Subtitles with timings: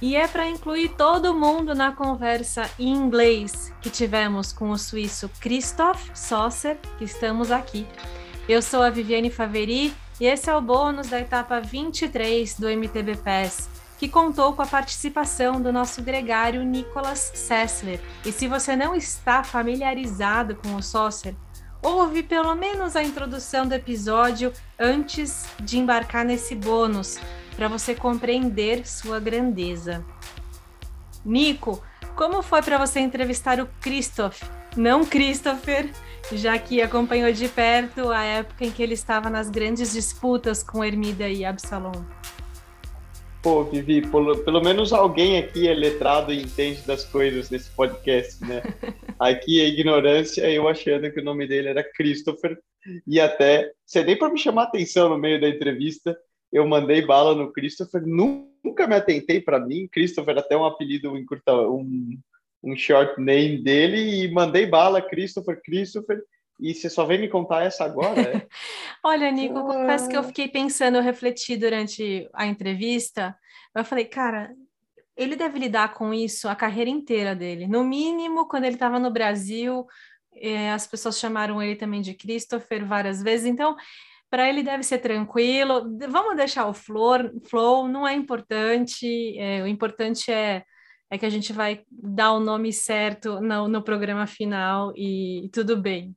[0.00, 5.28] E é para incluir todo mundo na conversa em inglês que tivemos com o suíço
[5.40, 7.84] Christoph Sosser, que estamos aqui.
[8.48, 13.16] Eu sou a Viviane Faveri e esse é o bônus da etapa 23 do MTB
[13.16, 18.00] Pass, que contou com a participação do nosso gregário Nicolas Sessler.
[18.24, 21.34] E se você não está familiarizado com o Sosser,
[21.82, 27.18] ouve pelo menos a introdução do episódio antes de embarcar nesse bônus
[27.58, 30.04] para você compreender sua grandeza.
[31.24, 31.82] Nico,
[32.14, 34.44] como foi para você entrevistar o Christoph,
[34.76, 35.90] não Christopher,
[36.30, 40.84] já que acompanhou de perto a época em que ele estava nas grandes disputas com
[40.84, 42.04] Hermida e Absalom?
[43.42, 48.40] Pô, Vivi, pelo, pelo menos alguém aqui é letrado e entende das coisas nesse podcast,
[48.44, 48.62] né?
[49.18, 52.56] Aqui é ignorância, eu achando que o nome dele era Christopher,
[53.04, 56.16] e até, você nem para me chamar atenção no meio da entrevista,
[56.52, 62.18] eu mandei bala no Christopher, nunca me atentei para mim, Christopher até um apelido, um,
[62.62, 66.22] um short name dele, e mandei bala, Christopher, Christopher,
[66.60, 68.20] e você só vem me contar essa agora?
[68.20, 68.46] É?
[69.04, 73.36] Olha, Nico, eu confesso que eu fiquei pensando, eu refleti durante a entrevista,
[73.74, 74.50] eu falei, cara,
[75.16, 77.66] ele deve lidar com isso a carreira inteira dele.
[77.66, 79.86] No mínimo, quando ele estava no Brasil,
[80.34, 83.76] eh, as pessoas chamaram ele também de Christopher várias vezes, então
[84.30, 85.96] para ele deve ser tranquilo.
[86.08, 89.38] Vamos deixar o flow, flow não é importante.
[89.38, 90.64] É, o importante é,
[91.10, 95.48] é que a gente vai dar o nome certo no, no programa final e, e
[95.48, 96.14] tudo bem.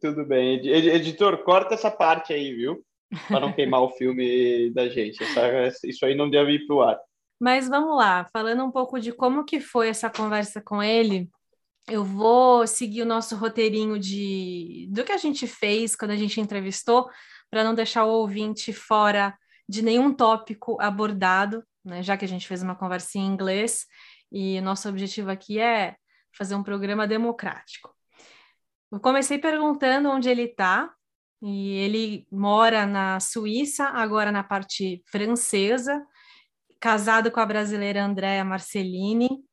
[0.00, 0.66] Tudo bem.
[0.66, 2.82] Editor, corta essa parte aí, viu?
[3.28, 5.22] Para não queimar o filme da gente.
[5.22, 6.98] Essa, isso aí não deve ir para o ar.
[7.40, 11.28] Mas vamos lá, falando um pouco de como que foi essa conversa com ele,
[11.88, 16.40] eu vou seguir o nosso roteirinho de do que a gente fez quando a gente
[16.40, 17.10] entrevistou,
[17.50, 19.36] para não deixar o ouvinte fora
[19.68, 23.86] de nenhum tópico abordado, né, já que a gente fez uma conversa em inglês,
[24.32, 25.96] e nosso objetivo aqui é
[26.36, 27.94] fazer um programa democrático.
[28.90, 30.92] Eu comecei perguntando onde ele está,
[31.42, 36.04] e ele mora na Suíça, agora na parte francesa,
[36.80, 39.44] casado com a brasileira Andréa Marcellini,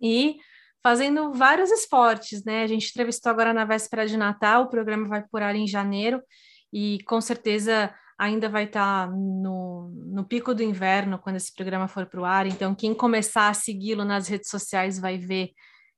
[0.00, 0.38] e
[0.86, 2.62] fazendo vários esportes, né?
[2.62, 6.22] A gente entrevistou agora na véspera de Natal, o programa vai por ar em janeiro,
[6.72, 11.88] e com certeza ainda vai estar tá no, no pico do inverno quando esse programa
[11.88, 12.46] for para o ar.
[12.46, 15.50] Então, quem começar a segui-lo nas redes sociais vai ver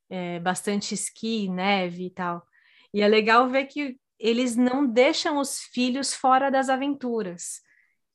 [0.09, 2.43] é, bastante esqui, neve e tal.
[2.95, 7.61] E é legal ver que eles não deixam os filhos fora das aventuras.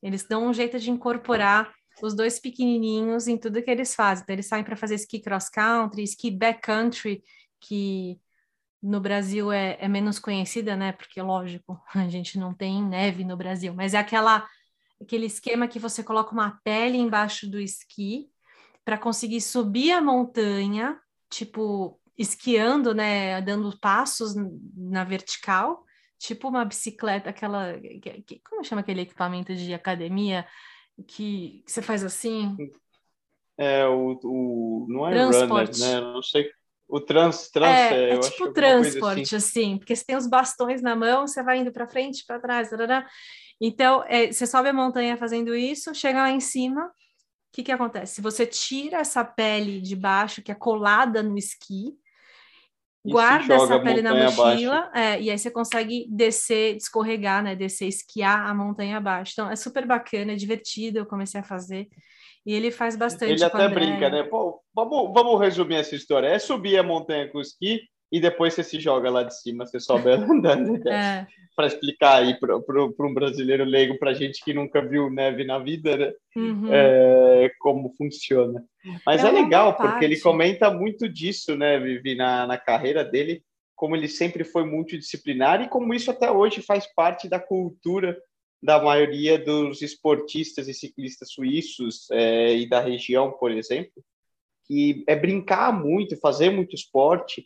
[0.02, 4.22] Eles dão um jeito de incorporar os dois pequenininhos em tudo que eles fazem.
[4.22, 7.22] Então, eles saem para fazer esqui cross country, esqui backcountry,
[7.60, 8.18] que
[8.82, 10.92] no Brasil é, é, menos conhecida, né?
[10.92, 14.46] Porque, lógico, a gente não tem neve no Brasil, mas é aquela
[15.00, 18.30] aquele esquema que você coloca uma pele embaixo do esqui
[18.84, 20.98] para conseguir subir a montanha,
[21.30, 23.40] tipo esquiando, né?
[23.42, 24.34] Dando passos
[24.76, 25.84] na vertical,
[26.18, 27.74] tipo uma bicicleta, aquela.
[28.48, 30.46] Como chama aquele equipamento de academia?
[31.02, 32.56] Que você faz assim?
[33.58, 35.80] É, o, o não é Transporte.
[35.80, 36.12] runner, né?
[36.12, 36.50] Não sei.
[36.86, 39.60] O trans, trans é, é, é tipo transporte, assim.
[39.60, 39.78] assim.
[39.78, 43.08] porque você tem os bastões na mão, você vai indo para frente, para trás, tarará.
[43.60, 46.92] então é, você sobe a montanha fazendo isso, chega lá em cima, o
[47.52, 48.20] que que acontece?
[48.20, 51.96] Você tira essa pele de baixo, que é colada no esqui,
[53.04, 57.54] guarda essa pele na mochila, é, e aí você consegue descer, escorregar, né?
[57.54, 59.32] Descer, esquiar a montanha abaixo.
[59.34, 61.88] Então é super bacana, é divertido, eu comecei a fazer.
[62.46, 63.32] E ele faz bastante.
[63.32, 64.22] Ele até brinca, né?
[64.22, 66.28] Pô, vamos, vamos resumir essa história.
[66.28, 67.80] É subir a montanha com esqui
[68.14, 70.88] e depois você se joga lá de cima, você sobe andando.
[70.88, 71.26] É.
[71.56, 75.96] para explicar aí para um brasileiro leigo, para gente que nunca viu neve na vida,
[75.96, 76.12] né?
[76.36, 76.72] Uhum.
[76.72, 78.64] É, como funciona.
[79.04, 83.42] Mas é, é legal, porque ele comenta muito disso, né, Vivi, na, na carreira dele,
[83.74, 88.16] como ele sempre foi multidisciplinar e como isso até hoje faz parte da cultura
[88.62, 94.04] da maioria dos esportistas e ciclistas suíços é, e da região, por exemplo,
[94.68, 97.44] que é brincar muito, fazer muito esporte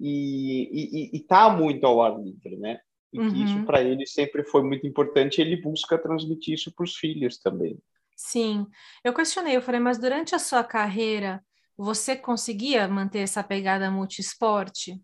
[0.00, 2.80] e estar tá muito ao ar livre, né?
[3.12, 3.30] E uhum.
[3.30, 3.64] que isso uhum.
[3.64, 5.40] para ele sempre foi muito importante.
[5.40, 7.78] ele busca transmitir isso para os filhos também.
[8.16, 8.66] Sim,
[9.04, 11.42] eu questionei, eu falei, mas durante a sua carreira
[11.76, 15.00] você conseguia manter essa pegada multiesporte?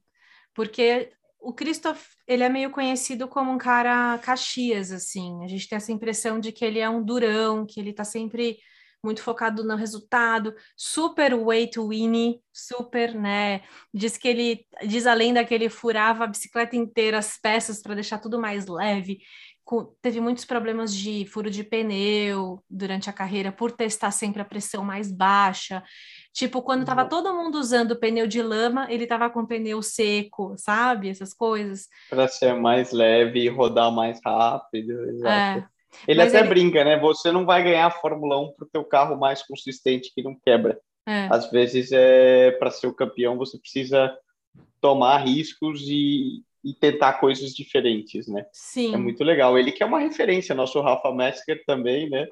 [0.53, 5.45] Porque o Christoph, ele é meio conhecido como um cara Caxias, assim.
[5.45, 8.59] A gente tem essa impressão de que ele é um durão, que ele está sempre
[9.05, 13.63] muito focado no resultado, super way to win, super, né?
[13.93, 17.95] Diz que ele, diz a lenda que ele furava a bicicleta inteira, as peças para
[17.95, 19.21] deixar tudo mais leve,
[20.03, 24.85] teve muitos problemas de furo de pneu durante a carreira por testar sempre a pressão
[24.85, 25.83] mais baixa.
[26.33, 27.09] Tipo, quando estava uhum.
[27.09, 31.09] todo mundo usando pneu de lama, ele estava com pneu seco, sabe?
[31.09, 31.89] Essas coisas.
[32.11, 34.93] Para ser mais leve e rodar mais rápido.
[35.11, 35.61] Exato.
[35.61, 35.74] É.
[36.07, 36.49] Ele Mas até ele...
[36.49, 36.99] brinca, né?
[36.99, 40.35] Você não vai ganhar a Fórmula 1 para o teu carro mais consistente que não
[40.35, 40.79] quebra.
[41.07, 41.29] É.
[41.31, 44.17] Às vezes, é, para ser o campeão, você precisa
[44.81, 48.47] tomar riscos e, e tentar coisas diferentes, né?
[48.53, 48.95] Sim.
[48.95, 49.59] É muito legal.
[49.59, 52.27] Ele que é uma referência, nosso Rafa Metzger também, né?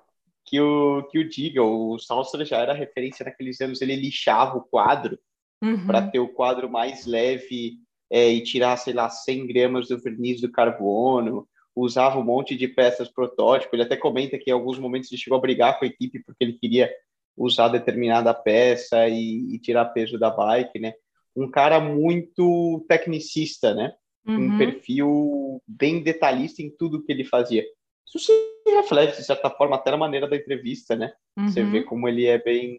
[0.44, 4.62] Que o, que o diga, o Salstra já era referência naqueles anos, ele lixava o
[4.62, 5.18] quadro
[5.62, 5.86] uhum.
[5.86, 7.78] para ter o quadro mais leve
[8.10, 12.68] é, e tirar, sei lá, 100 gramas do verniz do carbono, usava um monte de
[12.68, 15.88] peças protótipo, ele até comenta que em alguns momentos ele chegou a brigar com a
[15.88, 16.90] equipe porque ele queria
[17.36, 20.92] usar determinada peça e, e tirar peso da bike, né?
[21.34, 23.94] Um cara muito tecnicista, né?
[24.26, 24.54] Uhum.
[24.54, 27.64] Um perfil bem detalhista em tudo que ele fazia.
[28.06, 28.32] Isso se
[28.70, 31.12] reflete, de certa forma, até na maneira da entrevista, né?
[31.36, 31.48] Uhum.
[31.48, 32.76] Você vê como ele é bem,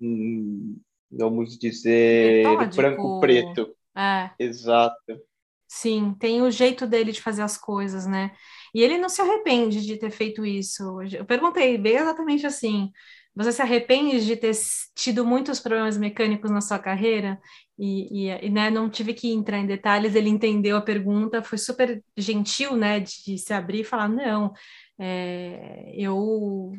[1.11, 2.43] vamos dizer,
[2.75, 3.75] branco-preto.
[3.97, 4.29] É.
[4.39, 5.19] Exato.
[5.67, 8.31] Sim, tem o jeito dele de fazer as coisas, né?
[8.73, 11.01] E ele não se arrepende de ter feito isso.
[11.11, 12.91] Eu perguntei bem exatamente assim:
[13.35, 14.53] você se arrepende de ter
[14.95, 17.39] tido muitos problemas mecânicos na sua carreira?
[17.77, 21.57] E, e, e né, não tive que entrar em detalhes, ele entendeu a pergunta, foi
[21.57, 24.53] super gentil, né, de se abrir e falar, não,
[24.99, 26.71] é, eu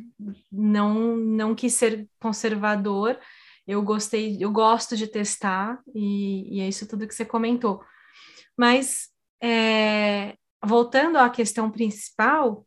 [0.52, 3.18] não, não quis ser conservador,
[3.66, 7.82] eu gostei, eu gosto de testar, e, e é isso tudo que você comentou.
[8.56, 9.08] Mas,
[9.40, 10.13] é,
[10.64, 12.66] voltando à questão principal,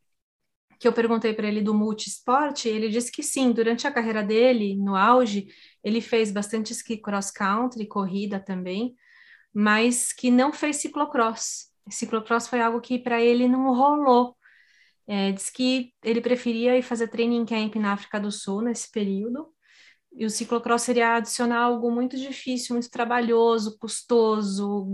[0.79, 4.75] que eu perguntei para ele do multisport, ele disse que sim, durante a carreira dele,
[4.75, 5.47] no auge,
[5.83, 8.95] ele fez bastante ski cross country, corrida também,
[9.53, 11.71] mas que não fez ciclocross.
[11.89, 14.35] Ciclocross foi algo que para ele não rolou.
[15.07, 19.47] É, diz que ele preferia ir fazer training camp na África do Sul nesse período,
[20.17, 24.87] e o ciclocross seria adicionar algo muito difícil, muito trabalhoso, custoso,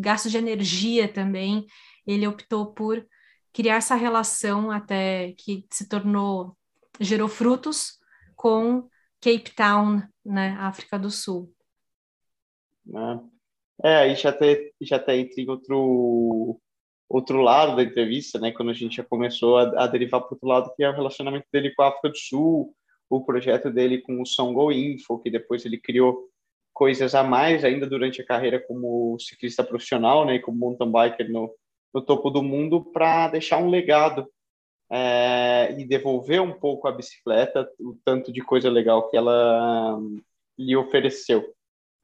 [0.00, 1.64] gasto de energia também.
[2.06, 3.06] Ele optou por
[3.52, 6.56] criar essa relação até que se tornou,
[7.00, 7.98] gerou frutos
[8.34, 8.88] com
[9.20, 11.52] Cape Town, né, África do Sul.
[13.82, 16.60] É, aí já tem já tem em outro
[17.08, 20.48] outro lado da entrevista, né, quando a gente já começou a, a derivar para outro
[20.48, 22.74] lado, que é o relacionamento dele com a África do Sul,
[23.08, 26.28] o projeto dele com o Songo Info, que depois ele criou
[26.72, 31.54] coisas a mais ainda durante a carreira como ciclista profissional, né, como mountain biker no,
[31.94, 34.28] no topo do mundo para deixar um legado
[34.90, 40.20] é, e devolver um pouco a bicicleta, o tanto de coisa legal que ela hum,
[40.58, 41.54] lhe ofereceu.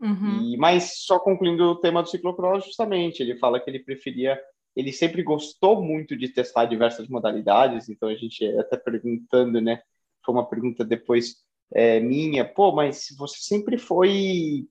[0.01, 0.53] Uhum.
[0.53, 4.41] E, mas só concluindo o tema do ciclocross, justamente, ele fala que ele preferia,
[4.75, 9.83] ele sempre gostou muito de testar diversas modalidades, então a gente até perguntando, né,
[10.25, 11.37] foi uma pergunta depois
[11.73, 14.67] é, minha, pô, mas você sempre foi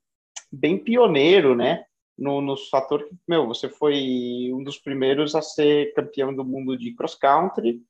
[0.51, 1.85] bem pioneiro, né?
[2.19, 6.77] No, no fator que, meu, você foi um dos primeiros a ser campeão do mundo
[6.77, 7.81] de cross country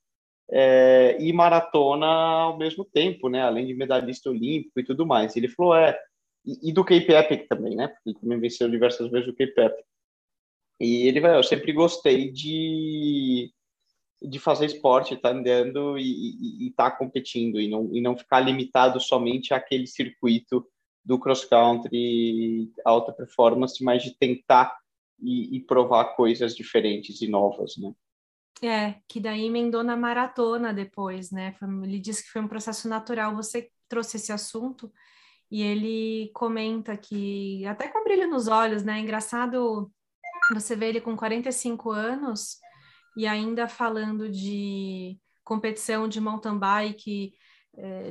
[0.52, 3.42] é, e maratona ao mesmo tempo, né?
[3.42, 5.36] Além de medalhista olímpico e tudo mais.
[5.36, 6.00] Ele falou, é,
[6.46, 7.88] e, e do Cape Epic também, né?
[7.88, 9.86] Porque ele também venceu diversas vezes o Cape Epic.
[10.80, 13.52] E ele vai, eu sempre gostei de
[14.22, 19.00] de fazer esporte, tá andando e estar tá competindo e não, e não ficar limitado
[19.00, 20.68] somente àquele circuito
[21.10, 24.78] do cross country alta performance, mas de tentar
[25.20, 27.92] e, e, provar coisas diferentes e novas, né?
[28.62, 31.56] É, que daí emendou na maratona depois, né?
[31.84, 33.36] Ele disse que foi um processo natural.
[33.36, 34.94] Você trouxe esse assunto
[35.50, 39.00] e ele comenta que, até com brilho nos olhos, né?
[39.00, 39.92] Engraçado
[40.54, 42.60] você vê ele com 45 anos
[43.18, 47.34] e ainda falando de competição de mountain bike,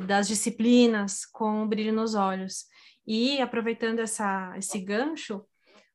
[0.07, 2.65] das disciplinas, com brilho nos olhos.
[3.07, 5.45] E aproveitando essa, esse gancho,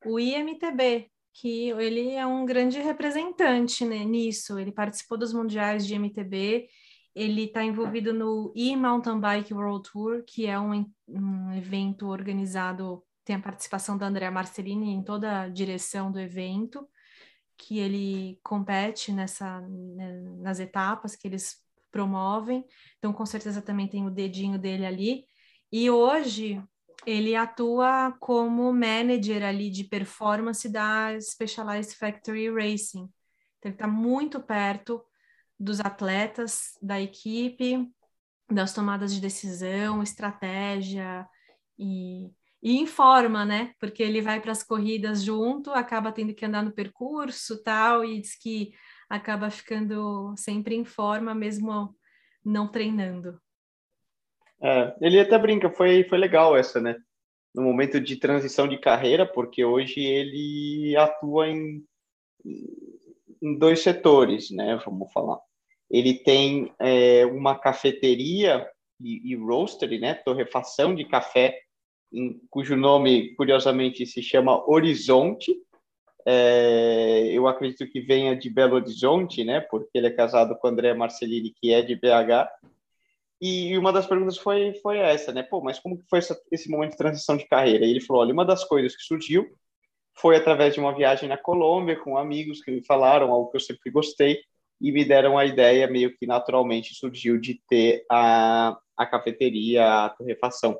[0.05, 5.95] o IMTB, que ele é um grande representante né, nisso, ele participou dos mundiais de
[5.95, 6.67] MTB,
[7.15, 13.35] ele está envolvido no e-Mountain Bike World Tour, que é um, um evento organizado, tem
[13.35, 16.87] a participação da Andrea Marcellini em toda a direção do evento,
[17.57, 21.62] que ele compete nessa, né, nas etapas que eles
[21.93, 22.65] promovem,
[22.97, 25.25] então com certeza também tem o dedinho dele ali.
[25.71, 26.61] E hoje
[27.05, 33.09] ele atua como manager ali de performance da Specialized Factory Racing.
[33.59, 35.03] Então, ele está muito perto
[35.59, 37.89] dos atletas, da equipe,
[38.49, 41.27] das tomadas de decisão, estratégia
[41.77, 42.31] e,
[42.61, 43.73] e informa, né?
[43.79, 48.21] Porque ele vai para as corridas junto, acaba tendo que andar no percurso tal, e
[48.21, 48.73] diz que
[49.09, 51.95] acaba ficando sempre em forma, mesmo
[52.43, 53.39] não treinando.
[54.61, 56.95] É, ele até brinca, foi, foi legal essa, né?
[57.53, 61.83] No momento de transição de carreira, porque hoje ele atua em,
[63.41, 64.79] em dois setores, né?
[64.85, 65.39] Vamos falar.
[65.91, 68.67] Ele tem é, uma cafeteria
[68.99, 70.13] e, e roastery, né?
[70.13, 71.59] Torrefação de café,
[72.11, 75.53] em, cujo nome, curiosamente, se chama Horizonte.
[76.25, 79.59] É, eu acredito que venha de Belo Horizonte, né?
[79.61, 82.49] Porque ele é casado com André Marcelini, que é de BH.
[83.41, 85.43] E uma das perguntas foi, foi essa, né?
[85.43, 87.85] Pô, mas como que foi essa, esse momento de transição de carreira?
[87.85, 89.51] E ele falou, olha, uma das coisas que surgiu
[90.15, 93.61] foi através de uma viagem na Colômbia com amigos que me falaram algo que eu
[93.61, 94.39] sempre gostei
[94.79, 100.09] e me deram a ideia meio que naturalmente surgiu de ter a, a cafeteria, a
[100.09, 100.79] torrefação.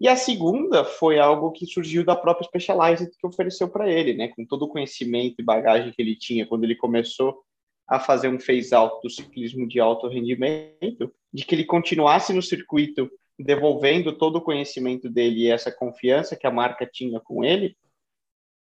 [0.00, 4.28] E a segunda foi algo que surgiu da própria Specialized que ofereceu para ele, né?
[4.28, 7.42] Com todo o conhecimento e bagagem que ele tinha quando ele começou
[7.88, 13.10] a fazer um phase-out do ciclismo de alto rendimento, de que ele continuasse no circuito
[13.38, 17.76] devolvendo todo o conhecimento dele e essa confiança que a marca tinha com ele,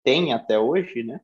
[0.04, 1.20] tem até hoje, né?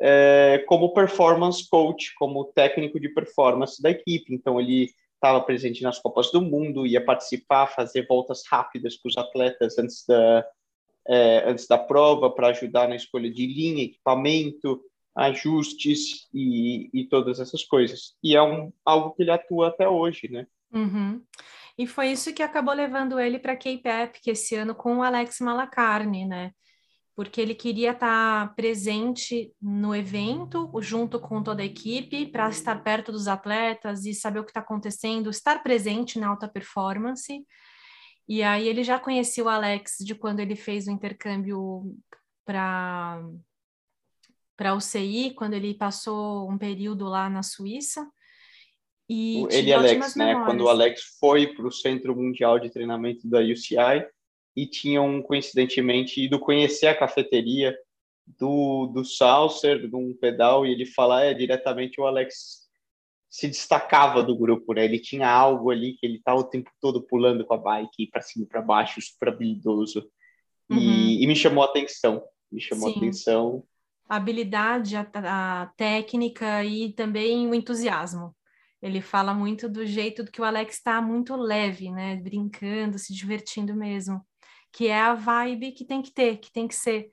[0.00, 4.34] É, como performance coach, como técnico de performance da equipe.
[4.34, 4.90] Então, ele
[5.24, 10.04] estava presente nas Copas do Mundo, ia participar, fazer voltas rápidas com os atletas antes
[10.06, 10.46] da,
[11.08, 14.82] é, antes da prova, para ajudar na escolha de linha, equipamento,
[15.16, 18.14] ajustes e, e todas essas coisas.
[18.22, 20.46] E é um, algo que ele atua até hoje, né?
[20.70, 21.22] Uhum.
[21.78, 25.02] E foi isso que acabou levando ele para a K-Pep, que esse ano com o
[25.02, 26.52] Alex Malacarne, né?
[27.16, 33.12] Porque ele queria estar presente no evento, junto com toda a equipe, para estar perto
[33.12, 37.44] dos atletas e saber o que está acontecendo, estar presente na alta performance.
[38.28, 41.94] E aí ele já conhecia o Alex de quando ele fez o intercâmbio
[42.44, 43.22] para
[44.56, 48.08] para o CI, quando ele passou um período lá na Suíça.
[49.08, 50.26] E ele e Alex, né?
[50.26, 50.46] Memórias.
[50.46, 54.06] Quando o Alex foi para o Centro Mundial de Treinamento da UCI
[54.56, 57.76] e tinham coincidentemente ido conhecer a cafeteria
[58.38, 62.64] do, do Saucer, de um pedal, e ele fala, é, diretamente o Alex
[63.28, 64.84] se destacava do grupo, né?
[64.84, 68.22] Ele tinha algo ali que ele estava o tempo todo pulando com a bike para
[68.22, 70.08] cima e para baixo, super habilidoso.
[70.70, 70.78] Uhum.
[70.78, 72.94] E, e, me chamou a atenção, me chamou Sim.
[72.94, 73.64] a atenção
[74.08, 75.06] a habilidade, a,
[75.62, 78.34] a, técnica e também o entusiasmo.
[78.82, 82.16] Ele fala muito do jeito que o Alex está muito leve, né?
[82.16, 84.20] Brincando, se divertindo mesmo.
[84.74, 87.10] Que é a vibe que tem que ter, que tem que ser.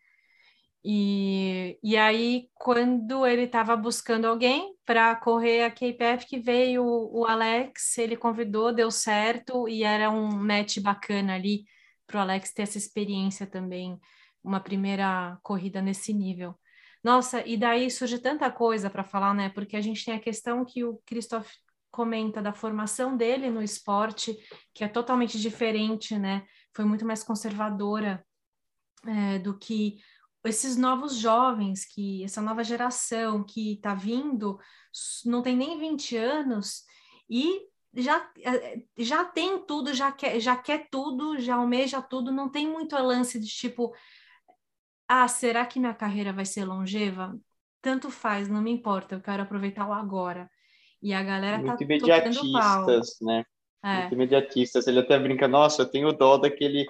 [0.84, 7.22] E, e aí, quando ele estava buscando alguém para correr a KPF, que veio o,
[7.22, 11.66] o Alex, ele convidou, deu certo, e era um match bacana ali
[12.08, 14.00] para o Alex ter essa experiência também,
[14.44, 16.56] uma primeira corrida nesse nível.
[17.04, 19.50] Nossa, e daí surge tanta coisa para falar, né?
[19.50, 21.50] Porque a gente tem a questão que o Christoph
[21.92, 24.36] comenta da formação dele no esporte,
[24.74, 26.44] que é totalmente diferente, né?
[26.74, 28.26] Foi muito mais conservadora
[29.06, 30.00] é, do que
[30.44, 34.60] esses novos jovens, que essa nova geração que está vindo,
[35.26, 36.84] não tem nem 20 anos
[37.30, 42.50] e já, é, já tem tudo, já quer, já quer tudo, já almeja tudo, não
[42.50, 43.94] tem muito lance de tipo,
[45.08, 47.38] ah, será que minha carreira vai ser longeva?
[47.82, 50.50] Tanto faz, não me importa, eu quero aproveitar o agora.
[51.02, 53.44] E a galera Muito tá imediatistas, né?
[53.84, 54.02] É.
[54.02, 54.88] Muito imediatistas.
[54.88, 56.88] Ele até brinca, nossa, eu tenho dó daquele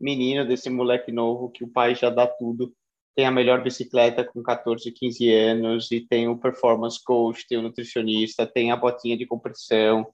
[0.00, 2.72] menino, desse moleque novo, que o pai já dá tudo.
[3.14, 7.62] Tem a melhor bicicleta com 14, 15 anos, e tem o performance coach, tem o
[7.62, 10.06] nutricionista, tem a botinha de compressão,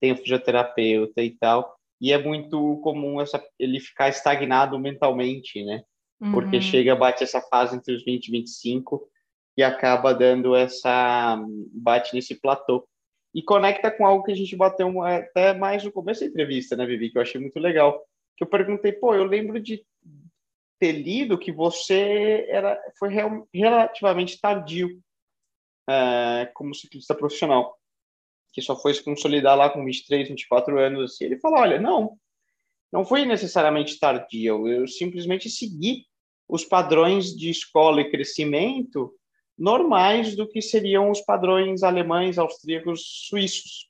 [0.00, 1.74] tem o fisioterapeuta e tal.
[2.00, 5.82] E é muito comum essa, ele ficar estagnado mentalmente, né?
[6.30, 6.62] porque uhum.
[6.62, 9.08] chega, bate essa fase entre os 20 e 25
[9.56, 11.36] e acaba dando essa.
[11.72, 12.86] bate nesse platô.
[13.34, 16.84] E conecta com algo que a gente bateu até mais no começo da entrevista, né,
[16.84, 17.10] Vivi?
[17.10, 18.04] Que eu achei muito legal.
[18.36, 19.84] Que eu perguntei, pô, eu lembro de
[20.78, 25.00] ter lido que você era, foi real, relativamente tardio
[25.88, 27.78] é, como ciclista profissional,
[28.52, 31.12] que só foi se consolidar lá com 23, 24 anos.
[31.12, 31.24] Assim.
[31.24, 32.18] Ele falou: olha, não,
[32.92, 36.04] não foi necessariamente tardio, eu simplesmente segui
[36.48, 39.14] os padrões de escola e crescimento
[39.58, 43.88] normais do que seriam os padrões alemães, austríacos, suíços,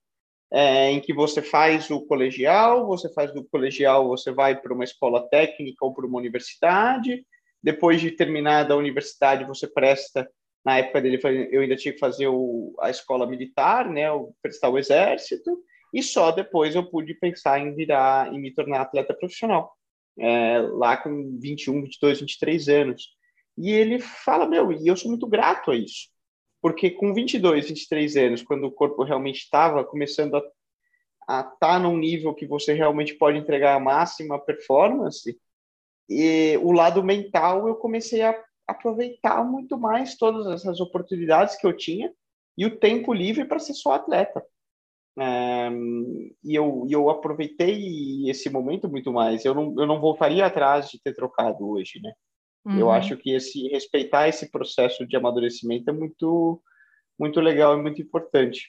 [0.50, 4.84] é, em que você faz o colegial, você faz do colegial, você vai para uma
[4.84, 7.24] escola técnica ou para uma universidade,
[7.62, 10.28] depois de terminada a universidade, você presta,
[10.64, 11.18] na época dele,
[11.50, 14.08] eu ainda tinha que fazer o, a escola militar, né,
[14.42, 15.58] prestar o exército,
[15.92, 19.72] e só depois eu pude pensar em virar, em me tornar atleta profissional
[20.18, 23.08] é, lá com 21, 22, 23 anos.
[23.56, 26.08] E ele fala, meu, e eu sou muito grato a isso.
[26.60, 31.96] porque com 22, 23 anos, quando o corpo realmente estava começando a estar tá num
[31.96, 35.36] nível que você realmente pode entregar a máxima performance,
[36.08, 38.34] e o lado mental eu comecei a
[38.66, 42.12] aproveitar muito mais todas essas oportunidades que eu tinha
[42.56, 44.44] e o tempo livre para ser só atleta.
[46.44, 49.44] E eu, eu aproveitei esse momento muito mais.
[49.44, 52.12] Eu não, eu não voltaria atrás de ter trocado hoje, né?
[52.64, 52.78] Uhum.
[52.78, 56.62] Eu acho que esse respeitar esse processo de amadurecimento é muito,
[57.18, 58.68] muito legal e muito importante.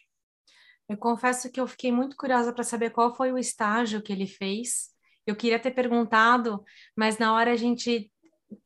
[0.90, 4.28] Eu confesso que eu fiquei muito curiosa para saber qual foi o estágio que ele
[4.28, 4.90] fez.
[5.26, 6.64] Eu queria ter perguntado,
[6.96, 8.12] mas na hora a gente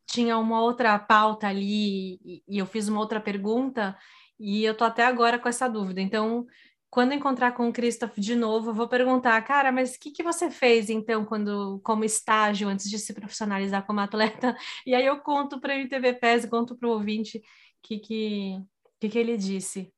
[0.06, 3.98] tinha uma outra pauta ali e, eu fiz uma outra pergunta
[4.40, 6.02] e eu tô até agora com essa dúvida.
[6.02, 6.46] Então,
[6.90, 10.24] quando encontrar com o Christoph de novo, eu vou perguntar, cara, mas o que, que
[10.24, 14.56] você fez então quando como estágio antes de se profissionalizar como atleta?
[14.86, 17.42] E aí eu conto para o MTV PES, conto para o ouvinte o
[17.84, 18.62] que, que,
[19.00, 19.94] que, que ele disse.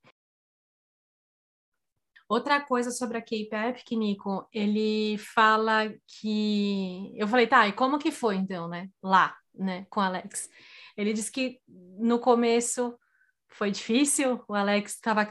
[2.27, 7.11] Outra coisa sobre a K-Pep, Nico, ele fala que.
[7.15, 8.87] Eu falei, tá, e como que foi então, né?
[9.01, 10.47] Lá, né, com Alex.
[10.95, 12.95] Ele disse que no começo
[13.49, 14.41] foi difícil.
[14.47, 15.27] O Alex estava,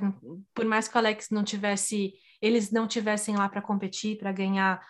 [0.55, 4.81] por mais que o Alex não tivesse, eles não tivessem lá para competir, para ganhar,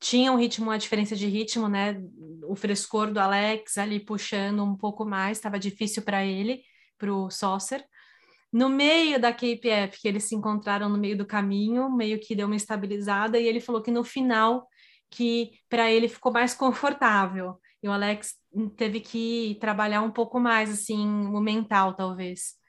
[0.00, 2.02] tinha um ritmo, uma diferença de ritmo, né?
[2.44, 6.62] O frescor do Alex ali puxando um pouco mais, estava difícil para ele,
[6.98, 7.84] para o Saucer.
[8.52, 12.46] No meio da KPF, que eles se encontraram no meio do caminho, meio que deu
[12.46, 14.68] uma estabilizada, e ele falou que no final
[15.10, 17.58] que para ele ficou mais confortável.
[17.82, 18.34] E o Alex
[18.76, 22.61] teve que trabalhar um pouco mais, assim, o mental, talvez.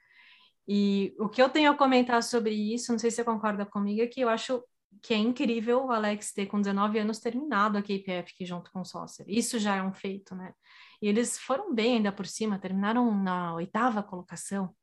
[0.66, 4.00] E o que eu tenho a comentar sobre isso, não sei se você concorda comigo,
[4.00, 4.62] é que eu acho
[5.02, 8.84] que é incrível o Alex ter, com 19 anos, terminado a KPF junto com o
[8.84, 9.26] Saucer.
[9.28, 10.54] Isso já é um feito, né?
[11.02, 14.74] E eles foram bem ainda por cima, terminaram na oitava colocação.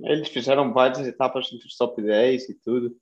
[0.00, 2.96] Eles fizeram várias etapas entre os top 10 e tudo.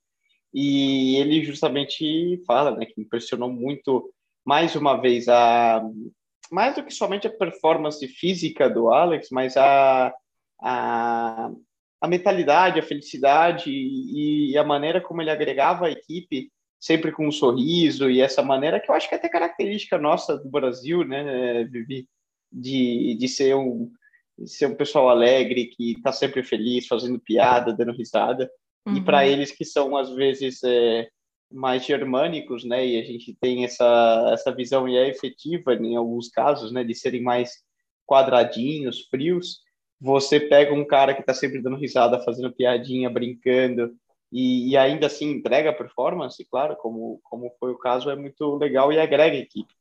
[0.52, 4.12] E ele justamente fala né, que impressionou muito,
[4.44, 5.82] mais uma vez, a
[6.50, 10.14] mais do que somente a performance física do Alex, mas a
[10.64, 11.50] a,
[12.00, 16.50] a mentalidade, a felicidade e, e, a maneira como ele agregava a equipe,
[16.80, 20.38] sempre com um sorriso e essa maneira que eu acho que é até característica nossa
[20.38, 22.08] do Brasil, né, Vivi,
[22.50, 23.92] de, de ser um
[24.36, 28.50] de ser um pessoal alegre que está sempre feliz, fazendo piada, dando risada.
[28.84, 28.96] Uhum.
[28.96, 31.08] E para eles que são às vezes é,
[31.52, 36.28] mais germânicos, né, e a gente tem essa essa visão e é efetiva em alguns
[36.28, 37.52] casos, né, de serem mais
[38.06, 39.62] quadradinhos, frios
[40.00, 43.94] você pega um cara que está sempre dando risada, fazendo piadinha, brincando,
[44.30, 48.92] e, e, ainda assim entrega performance, claro, como, como foi o caso, é muito legal
[48.92, 49.72] e agrega equipe.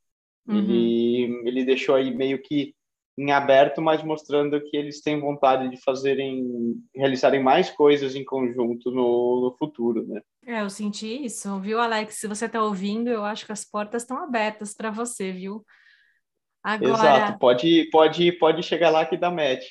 [0.47, 0.57] Uhum.
[0.59, 2.75] Ele, ele deixou aí meio que
[3.17, 8.91] em aberto, mas mostrando que eles têm vontade de fazerem, realizarem mais coisas em conjunto
[8.91, 10.21] no, no futuro, né?
[10.45, 12.19] É, eu senti isso, viu, Alex?
[12.19, 15.63] Se você está ouvindo, eu acho que as portas estão abertas para você, viu?
[16.63, 16.93] Agora...
[16.93, 19.63] Exato, pode, pode, pode chegar lá que dá match.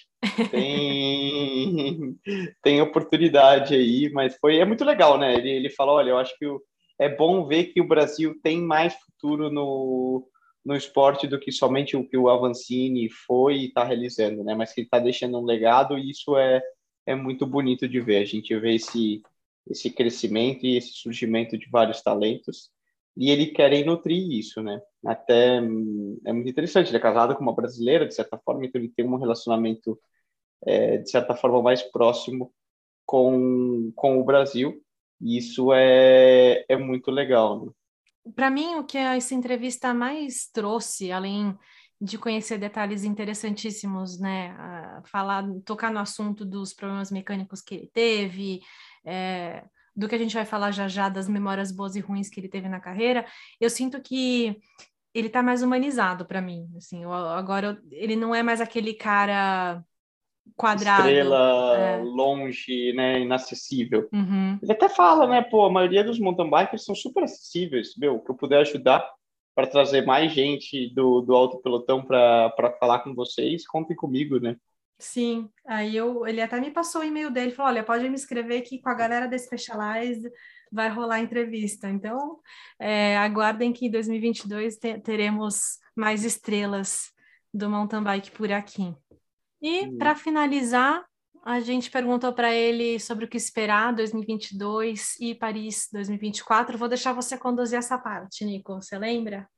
[0.51, 2.17] Tem,
[2.63, 5.35] tem oportunidade aí, mas foi é muito legal, né?
[5.35, 6.63] Ele, ele falou, olha, eu acho que o,
[6.99, 10.27] é bom ver que o Brasil tem mais futuro no,
[10.65, 14.55] no esporte do que somente o que o Avancini foi e está realizando, né?
[14.55, 16.63] Mas que ele está deixando um legado e isso é,
[17.07, 18.19] é muito bonito de ver.
[18.19, 19.23] A gente vê esse,
[19.69, 22.71] esse crescimento e esse surgimento de vários talentos
[23.17, 24.81] e ele quer nutrir isso, né?
[25.05, 28.81] Até hum, é muito interessante, ele é casado com uma brasileira, de certa forma, então
[28.81, 29.99] ele tem um relacionamento,
[30.65, 32.53] é, de certa forma, mais próximo
[33.05, 34.83] com, com o Brasil,
[35.21, 37.67] e isso é, é muito legal.
[37.67, 37.73] Né?
[38.35, 41.57] Para mim, o que essa entrevista mais trouxe, além
[42.01, 44.57] de conhecer detalhes interessantíssimos, né?
[45.07, 48.61] falar, tocar no assunto dos problemas mecânicos que ele teve,
[49.05, 52.41] é, do que a gente vai falar já já das memórias boas e ruins que
[52.41, 53.27] ele teve na carreira,
[53.61, 54.57] eu sinto que
[55.15, 58.95] ele tá mais humanizado para mim, assim, eu, agora eu, ele não é mais aquele
[58.95, 59.85] cara
[60.57, 61.03] quadrado.
[61.03, 62.03] Estrela, é.
[62.03, 64.09] longe, né, inacessível.
[64.13, 64.59] Uhum.
[64.63, 68.31] Ele até fala, né, pô, a maioria dos mountain bikers são super acessíveis, meu, que
[68.31, 69.07] eu puder ajudar
[69.55, 74.57] para trazer mais gente do, do alto pelotão para falar com vocês, contem comigo, né?
[75.03, 78.61] Sim, aí eu, ele até me passou o e-mail dele, falou, olha, pode me escrever
[78.61, 80.31] que com a galera da Specialized
[80.71, 81.91] vai rolar entrevista.
[81.91, 82.39] Então,
[82.79, 87.11] é, aguardem que em 2022 te, teremos mais estrelas
[87.53, 88.95] do mountain bike por aqui.
[89.61, 89.99] E uhum.
[89.99, 91.05] para finalizar,
[91.45, 96.79] a gente perguntou para ele sobre o que esperar 2022 e Paris 2024.
[96.79, 98.77] Vou deixar você conduzir essa parte, Nico.
[98.77, 99.49] Você lembra?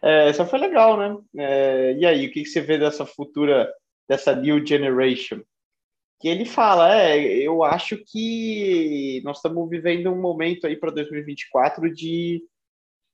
[0.00, 1.14] É, essa foi legal, né?
[1.36, 3.70] É, e aí, o que, que você vê dessa futura
[4.08, 5.42] dessa new generation.
[6.20, 11.92] que ele fala, é, eu acho que nós estamos vivendo um momento aí para 2024
[11.94, 12.42] de,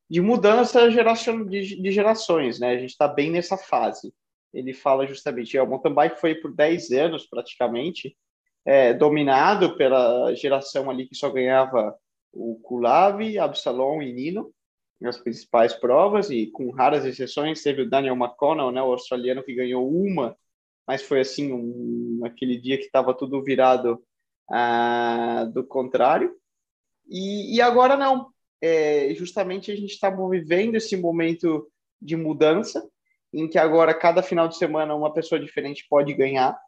[0.08, 2.70] de mudança geração, de, de gerações, né?
[2.70, 4.14] A gente está bem nessa fase.
[4.54, 8.16] Ele fala justamente, é, o mountain bike foi por 10 anos praticamente
[8.64, 11.94] é, dominado pela geração ali que só ganhava
[12.32, 14.52] o Kulav, Absalom e Nino
[15.00, 19.54] nas principais provas e com raras exceções teve o Daniel McConnell, né, o australiano que
[19.54, 20.36] ganhou uma
[20.86, 24.02] mas foi assim um, aquele dia que estava tudo virado
[24.50, 26.34] ah, do contrário.
[27.08, 28.32] E, e agora não.
[28.60, 31.70] É, justamente a gente está vivendo esse momento
[32.00, 32.86] de mudança,
[33.32, 36.58] em que agora cada final de semana uma pessoa diferente pode ganhar.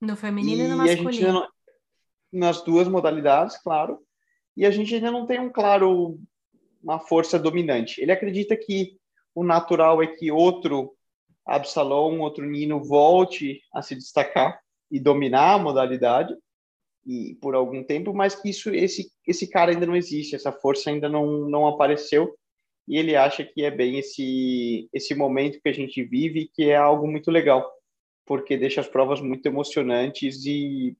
[0.00, 1.32] No feminino e, e no masculino.
[1.32, 1.48] Não,
[2.32, 3.98] nas duas modalidades, claro.
[4.56, 6.18] E a gente ainda não tem um claro
[6.82, 8.00] uma força dominante.
[8.00, 8.98] Ele acredita que
[9.34, 10.96] o natural é que outro
[11.46, 16.34] Absalom, outro Nino, volte a se destacar e dominar a modalidade
[17.06, 20.90] e por algum tempo, mas que isso esse esse cara ainda não existe, essa força
[20.90, 22.34] ainda não não apareceu
[22.86, 26.76] e ele acha que é bem esse esse momento que a gente vive que é
[26.76, 27.70] algo muito legal,
[28.26, 30.96] porque deixa as provas muito emocionantes e,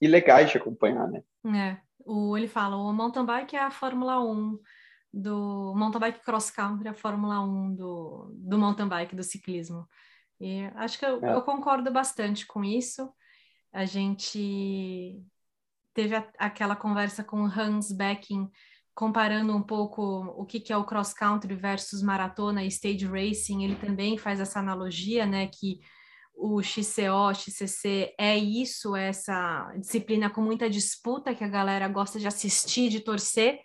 [0.00, 1.22] e legais de acompanhar, né?
[1.46, 1.88] É.
[2.04, 4.58] O, ele fala, o mountain bike é a Fórmula 1
[5.12, 9.88] do mountain bike cross country, a Fórmula 1 do, do mountain bike, do ciclismo.
[10.40, 11.34] E acho que eu, é.
[11.34, 13.12] eu concordo bastante com isso.
[13.72, 15.20] A gente
[15.94, 18.48] teve a, aquela conversa com Hans Becking,
[18.94, 20.02] comparando um pouco
[20.36, 23.64] o que, que é o cross country versus maratona e stage racing.
[23.64, 25.80] Ele também faz essa analogia, né, que
[26.34, 32.18] o XCO, XCC é isso, é essa disciplina com muita disputa que a galera gosta
[32.18, 33.58] de assistir, de torcer,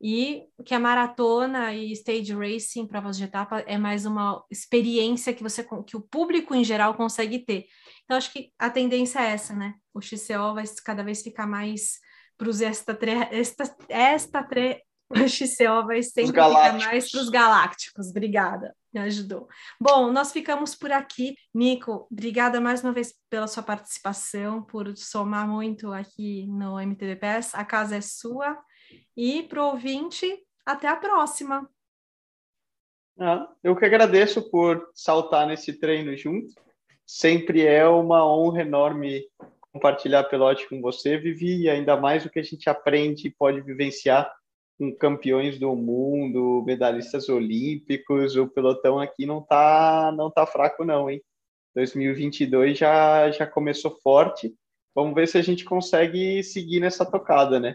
[0.00, 5.42] e que a maratona e stage racing, provas de etapa, é mais uma experiência que
[5.42, 7.66] você que o público em geral consegue ter.
[8.04, 9.74] Então, acho que a tendência é essa, né?
[9.92, 11.98] O XCO vai cada vez ficar mais
[12.36, 12.96] para os esta,
[13.32, 18.10] esta, esta tre, o XCO vai sempre ficar mais para os galácticos.
[18.10, 19.48] Obrigada, me ajudou.
[19.80, 21.34] Bom, nós ficamos por aqui.
[21.52, 27.54] Nico, obrigada mais uma vez pela sua participação, por somar muito aqui no MTVPS.
[27.54, 28.56] A casa é sua.
[29.16, 30.26] E para o ouvinte,
[30.64, 31.68] até a próxima.
[33.18, 36.52] Ah, eu que agradeço por saltar nesse treino junto.
[37.04, 39.26] Sempre é uma honra enorme
[39.72, 43.60] compartilhar pelote com você, Vivi, e ainda mais o que a gente aprende e pode
[43.60, 44.32] vivenciar
[44.78, 48.36] com campeões do mundo, medalhistas olímpicos.
[48.36, 51.20] O pelotão aqui não tá não tá fraco não, hein?
[51.74, 54.54] 2022 já já começou forte.
[54.94, 57.74] Vamos ver se a gente consegue seguir nessa tocada, né?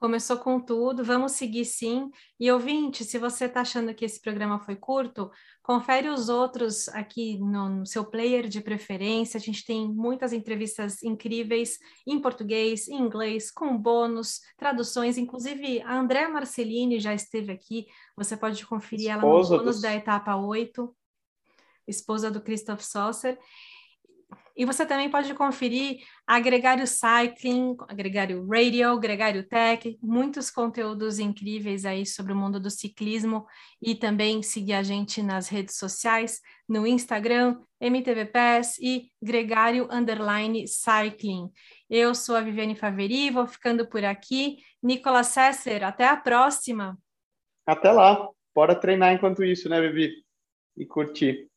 [0.00, 2.10] Começou com tudo, vamos seguir sim.
[2.38, 5.30] E ouvinte, se você está achando que esse programa foi curto,
[5.62, 9.36] confere os outros aqui no, no, seu player de preferência.
[9.36, 15.18] A gente tem muitas entrevistas incríveis em português, em inglês, com bônus, traduções.
[15.18, 17.84] Inclusive, a Andréa Marcelini já esteve aqui.
[18.16, 19.82] Você pode conferir esposa ela no bônus dos...
[19.82, 20.96] da etapa 8,
[21.86, 23.38] esposa do Christoph Saucer.
[24.60, 32.04] E você também pode conferir Agregário Cycling, Agregário Radio, Agregário Tech, muitos conteúdos incríveis aí
[32.04, 33.46] sobre o mundo do ciclismo
[33.80, 41.50] e também seguir a gente nas redes sociais, no Instagram, MTVPS e Gregário Underline Cycling.
[41.88, 44.58] Eu sou a Viviane Faveri, vou ficando por aqui.
[44.82, 46.98] Nicolas Sesser, até a próxima.
[47.66, 48.28] Até lá.
[48.54, 50.22] Bora treinar enquanto isso, né, Vivi?
[50.76, 51.49] E curtir.